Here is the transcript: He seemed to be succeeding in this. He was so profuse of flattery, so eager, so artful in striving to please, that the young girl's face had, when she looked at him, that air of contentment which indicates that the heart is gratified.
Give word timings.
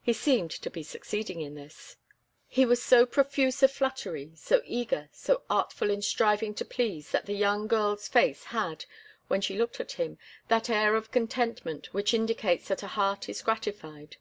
He 0.00 0.12
seemed 0.12 0.52
to 0.52 0.70
be 0.70 0.84
succeeding 0.84 1.40
in 1.40 1.56
this. 1.56 1.96
He 2.46 2.64
was 2.64 2.80
so 2.80 3.04
profuse 3.04 3.64
of 3.64 3.72
flattery, 3.72 4.30
so 4.36 4.62
eager, 4.64 5.08
so 5.10 5.42
artful 5.50 5.90
in 5.90 6.02
striving 6.02 6.54
to 6.54 6.64
please, 6.64 7.10
that 7.10 7.26
the 7.26 7.34
young 7.34 7.66
girl's 7.66 8.06
face 8.06 8.44
had, 8.44 8.84
when 9.26 9.40
she 9.40 9.58
looked 9.58 9.80
at 9.80 9.94
him, 9.98 10.18
that 10.46 10.70
air 10.70 10.94
of 10.94 11.10
contentment 11.10 11.92
which 11.92 12.14
indicates 12.14 12.68
that 12.68 12.78
the 12.78 12.86
heart 12.86 13.28
is 13.28 13.42
gratified. 13.42 14.18